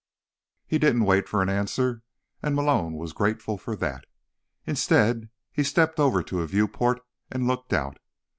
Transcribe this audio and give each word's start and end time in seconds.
He 0.65 0.79
didn't 0.79 1.03
wait 1.05 1.29
for 1.29 1.43
an 1.43 1.49
answer, 1.49 2.01
and 2.41 2.55
Malone 2.55 2.93
was 2.95 3.13
grateful 3.13 3.59
for 3.59 3.75
that. 3.75 4.07
Instead, 4.65 5.29
he 5.53 5.61
stepped 5.63 5.99
over 5.99 6.23
to 6.23 6.41
a 6.41 6.47
viewport 6.47 7.01
and 7.31 7.45
looked 7.45 7.71
out. 7.71 7.99